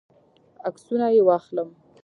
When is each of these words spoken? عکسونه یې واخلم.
عکسونه 0.69 1.07
یې 1.15 1.21
واخلم. 1.27 1.69